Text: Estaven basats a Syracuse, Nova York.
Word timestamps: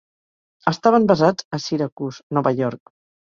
Estaven 0.71 1.05
basats 1.11 1.45
a 1.57 1.61
Syracuse, 1.67 2.25
Nova 2.39 2.55
York. 2.63 2.93